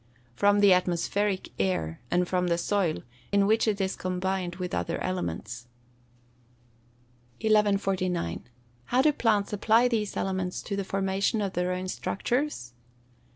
[0.35, 4.97] _From the atmospheric air, and from the soil, in which it is combined with other
[4.99, 5.67] elements.
[7.39, 8.45] 1149.
[8.91, 12.73] _How do plants apply these elements to the formation of their own structures?